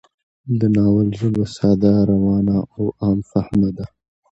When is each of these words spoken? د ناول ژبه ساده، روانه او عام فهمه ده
د 0.59 0.61
ناول 0.75 1.07
ژبه 1.19 1.43
ساده، 1.55 1.93
روانه 2.11 2.57
او 2.75 2.83
عام 3.01 3.19
فهمه 3.31 3.69
ده 3.77 3.85